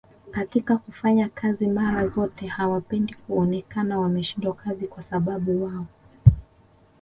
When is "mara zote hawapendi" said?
1.67-3.13